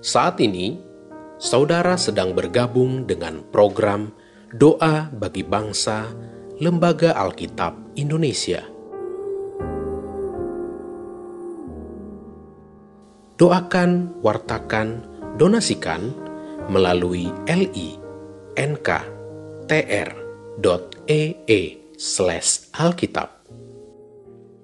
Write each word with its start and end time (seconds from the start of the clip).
Saat 0.00 0.40
ini, 0.40 0.80
saudara 1.36 1.92
sedang 2.00 2.32
bergabung 2.32 3.04
dengan 3.04 3.44
program 3.52 4.08
Doa 4.48 5.12
bagi 5.12 5.44
Bangsa 5.44 6.08
Lembaga 6.56 7.12
Alkitab 7.12 8.00
Indonesia. 8.00 8.64
Doakan, 13.36 14.24
wartakan, 14.24 15.04
donasikan 15.36 16.16
melalui 16.72 17.28
li.nk.tr.ee 17.44 18.00
slash 22.00 22.72
alkitab. 22.72 23.28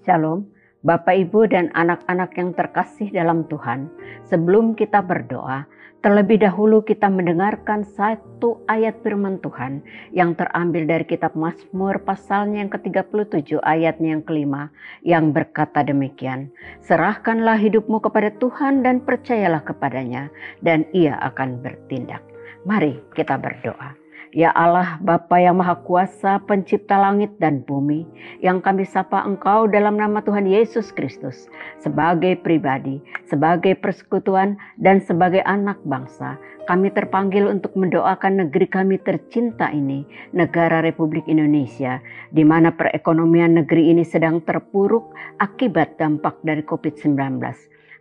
Shalom, 0.00 0.48
Bapak, 0.86 1.18
Ibu, 1.18 1.50
dan 1.50 1.74
anak-anak 1.74 2.38
yang 2.38 2.54
terkasih 2.54 3.10
dalam 3.10 3.42
Tuhan. 3.50 3.90
Sebelum 4.30 4.78
kita 4.78 5.02
berdoa, 5.02 5.66
Terlebih 6.06 6.38
dahulu 6.38 6.86
kita 6.86 7.10
mendengarkan 7.10 7.82
satu 7.82 8.62
ayat 8.70 9.02
firman 9.02 9.42
Tuhan 9.42 9.82
yang 10.14 10.38
terambil 10.38 10.86
dari 10.86 11.02
kitab 11.02 11.34
Mazmur 11.34 11.98
pasalnya 12.06 12.62
yang 12.62 12.70
ke-37 12.70 13.58
ayatnya 13.66 14.14
yang 14.14 14.22
kelima 14.22 14.70
yang 15.02 15.34
berkata 15.34 15.82
demikian. 15.82 16.54
Serahkanlah 16.86 17.58
hidupmu 17.58 17.98
kepada 17.98 18.30
Tuhan 18.38 18.86
dan 18.86 19.02
percayalah 19.02 19.66
kepadanya 19.66 20.30
dan 20.62 20.86
ia 20.94 21.18
akan 21.26 21.58
bertindak. 21.58 22.22
Mari 22.62 23.02
kita 23.18 23.34
berdoa. 23.34 24.05
Ya 24.34 24.50
Allah, 24.50 24.98
Bapa 24.98 25.38
yang 25.38 25.62
Maha 25.62 25.78
Kuasa, 25.86 26.42
pencipta 26.42 26.98
langit 26.98 27.30
dan 27.38 27.62
bumi, 27.62 28.02
yang 28.42 28.58
kami 28.58 28.82
sapa 28.82 29.22
Engkau 29.22 29.70
dalam 29.70 29.94
nama 29.94 30.18
Tuhan 30.18 30.50
Yesus 30.50 30.90
Kristus, 30.90 31.46
sebagai 31.78 32.34
pribadi, 32.42 32.98
sebagai 33.30 33.78
persekutuan, 33.78 34.58
dan 34.82 34.98
sebagai 34.98 35.46
anak 35.46 35.78
bangsa, 35.86 36.34
kami 36.66 36.90
terpanggil 36.90 37.46
untuk 37.46 37.78
mendoakan 37.78 38.42
negeri 38.42 38.66
kami 38.66 38.98
tercinta 38.98 39.70
ini, 39.70 40.02
negara 40.34 40.82
Republik 40.82 41.22
Indonesia, 41.30 42.02
di 42.34 42.42
mana 42.42 42.74
perekonomian 42.74 43.62
negeri 43.62 43.94
ini 43.94 44.02
sedang 44.02 44.42
terpuruk 44.42 45.14
akibat 45.38 46.02
dampak 46.02 46.42
dari 46.42 46.66
COVID-19. 46.66 47.38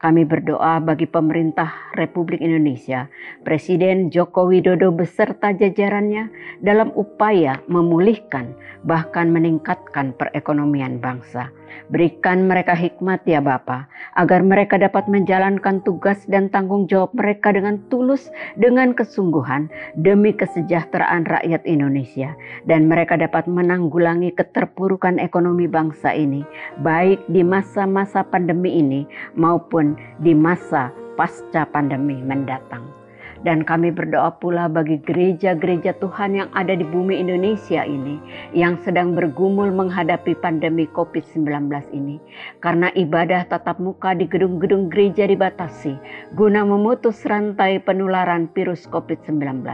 Kami 0.00 0.24
berdoa 0.24 0.80
bagi 0.80 1.04
pemerintah 1.04 1.92
Republik 1.92 2.40
Indonesia, 2.40 3.12
Presiden 3.44 4.08
Joko 4.08 4.48
Widodo 4.48 4.88
beserta 4.96 5.52
jajarannya 5.52 6.32
dalam 6.64 6.88
upaya 6.96 7.60
memulihkan 7.68 8.56
bahkan 8.80 9.28
meningkatkan 9.28 10.16
perekonomian 10.16 11.04
bangsa. 11.04 11.52
Berikan 11.92 12.48
mereka 12.48 12.72
hikmat 12.72 13.22
ya 13.28 13.44
Bapa, 13.44 13.86
agar 14.16 14.40
mereka 14.40 14.80
dapat 14.80 15.06
menjalankan 15.06 15.84
tugas 15.84 16.18
dan 16.26 16.48
tanggung 16.48 16.88
jawab 16.88 17.12
mereka 17.14 17.52
dengan 17.54 17.78
tulus, 17.92 18.32
dengan 18.58 18.96
kesungguhan 18.96 19.70
demi 19.94 20.34
kesejahteraan 20.34 21.28
rakyat 21.28 21.62
Indonesia. 21.68 22.34
Dan 22.66 22.88
mereka 22.90 23.14
dapat 23.20 23.46
menanggulangi 23.46 24.34
keterpurukan 24.34 25.20
ekonomi 25.22 25.70
bangsa 25.70 26.10
ini, 26.16 26.42
baik 26.82 27.22
di 27.30 27.44
masa-masa 27.46 28.24
pandemi 28.26 28.80
ini 28.80 29.06
maupun 29.38 29.89
di 30.20 30.34
masa 30.36 30.92
pasca 31.16 31.64
pandemi 31.68 32.20
mendatang. 32.20 32.99
Dan 33.40 33.64
kami 33.64 33.88
berdoa 33.88 34.36
pula 34.36 34.68
bagi 34.68 35.00
gereja-gereja 35.00 35.96
Tuhan 35.96 36.36
yang 36.36 36.50
ada 36.52 36.76
di 36.76 36.84
bumi 36.84 37.16
Indonesia 37.16 37.80
ini 37.88 38.20
yang 38.52 38.76
sedang 38.84 39.16
bergumul 39.16 39.72
menghadapi 39.72 40.36
pandemi 40.36 40.84
COVID-19 40.92 41.48
ini. 41.96 42.20
Karena 42.60 42.92
ibadah 42.92 43.48
tatap 43.48 43.80
muka 43.80 44.12
di 44.12 44.28
gedung-gedung 44.28 44.92
gereja 44.92 45.24
dibatasi 45.24 45.96
guna 46.36 46.68
memutus 46.68 47.24
rantai 47.24 47.80
penularan 47.80 48.52
virus 48.52 48.84
COVID-19. 48.92 49.64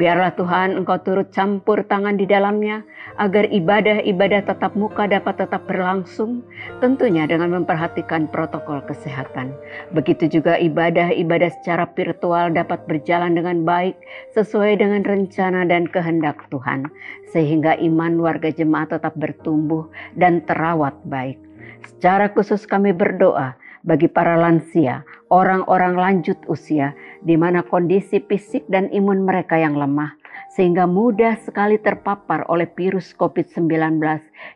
Biarlah 0.00 0.32
Tuhan 0.38 0.80
engkau 0.80 0.98
turut 1.02 1.28
campur 1.34 1.84
tangan 1.84 2.16
di 2.16 2.24
dalamnya 2.24 2.86
agar 3.20 3.46
ibadah-ibadah 3.50 4.48
tatap 4.48 4.74
muka 4.74 5.06
dapat 5.06 5.38
tetap 5.38 5.66
berlangsung 5.68 6.42
tentunya 6.80 7.28
dengan 7.28 7.52
memperhatikan 7.52 8.26
protokol 8.30 8.82
kesehatan. 8.86 9.54
Begitu 9.94 10.40
juga 10.40 10.58
ibadah-ibadah 10.58 11.50
secara 11.60 11.86
virtual 11.94 12.54
dapat 12.54 12.86
berjalan 12.94 13.34
dengan 13.34 13.66
baik 13.66 13.98
sesuai 14.38 14.78
dengan 14.78 15.02
rencana 15.02 15.66
dan 15.66 15.90
kehendak 15.90 16.46
Tuhan 16.54 16.86
sehingga 17.34 17.74
iman 17.82 18.22
warga 18.22 18.54
jemaat 18.54 18.94
tetap 18.94 19.18
bertumbuh 19.18 19.90
dan 20.14 20.46
terawat 20.46 20.94
baik. 21.10 21.42
Secara 21.82 22.30
khusus 22.30 22.62
kami 22.70 22.94
berdoa 22.94 23.58
bagi 23.82 24.06
para 24.06 24.38
lansia, 24.38 25.02
orang-orang 25.28 25.98
lanjut 25.98 26.38
usia, 26.48 26.96
di 27.20 27.36
mana 27.36 27.60
kondisi 27.60 28.22
fisik 28.22 28.64
dan 28.70 28.88
imun 28.88 29.26
mereka 29.26 29.60
yang 29.60 29.76
lemah, 29.76 30.16
sehingga 30.54 30.86
mudah 30.86 31.38
sekali 31.42 31.80
terpapar 31.80 32.46
oleh 32.46 32.70
virus 32.78 33.10
COVID-19 33.18 33.98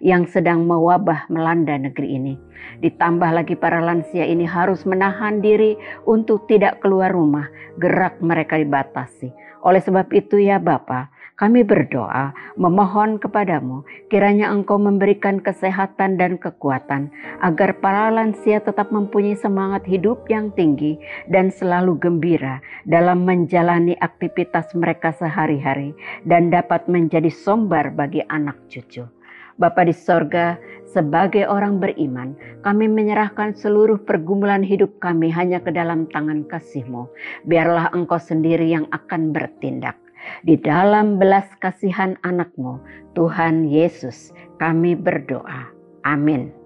yang 0.05 0.28
sedang 0.31 0.65
mewabah 0.65 1.27
melanda 1.31 1.75
negeri 1.75 2.19
ini. 2.19 2.34
Ditambah 2.83 3.31
lagi 3.34 3.59
para 3.59 3.83
lansia 3.83 4.27
ini 4.27 4.47
harus 4.47 4.87
menahan 4.87 5.43
diri 5.43 5.75
untuk 6.06 6.47
tidak 6.47 6.78
keluar 6.83 7.11
rumah, 7.11 7.50
gerak 7.83 8.19
mereka 8.22 8.59
dibatasi. 8.59 9.31
Oleh 9.69 9.84
sebab 9.84 10.09
itu 10.17 10.41
ya 10.41 10.56
Bapak, 10.56 11.12
kami 11.37 11.61
berdoa, 11.61 12.33
memohon 12.56 13.21
kepadamu, 13.21 13.84
kiranya 14.09 14.49
engkau 14.49 14.81
memberikan 14.81 15.45
kesehatan 15.45 16.17
dan 16.17 16.41
kekuatan, 16.41 17.12
agar 17.45 17.77
para 17.77 18.09
lansia 18.09 18.65
tetap 18.65 18.89
mempunyai 18.89 19.37
semangat 19.37 19.84
hidup 19.84 20.25
yang 20.33 20.49
tinggi 20.57 20.97
dan 21.28 21.53
selalu 21.53 22.01
gembira 22.01 22.65
dalam 22.89 23.28
menjalani 23.28 23.93
aktivitas 24.01 24.73
mereka 24.73 25.12
sehari-hari 25.12 25.93
dan 26.25 26.49
dapat 26.49 26.89
menjadi 26.89 27.28
sombar 27.28 27.93
bagi 27.93 28.25
anak 28.33 28.57
cucu. 28.73 29.18
Bapa 29.59 29.83
di 29.83 29.95
sorga, 29.95 30.55
sebagai 30.87 31.45
orang 31.51 31.83
beriman, 31.83 32.39
kami 32.63 32.87
menyerahkan 32.87 33.59
seluruh 33.59 33.99
pergumulan 34.01 34.63
hidup 34.63 35.03
kami 35.03 35.29
hanya 35.29 35.59
ke 35.59 35.75
dalam 35.75 36.07
tangan 36.15 36.47
kasih-Mu. 36.47 37.11
Biarlah 37.45 37.91
Engkau 37.91 38.23
sendiri 38.23 38.71
yang 38.71 38.87
akan 38.95 39.35
bertindak. 39.35 39.99
Di 40.47 40.59
dalam 40.59 41.19
belas 41.19 41.47
kasihan 41.63 42.15
anakmu, 42.27 42.79
Tuhan 43.15 43.67
Yesus, 43.67 44.31
kami 44.63 44.99
berdoa. 44.99 45.71
Amin. 46.07 46.58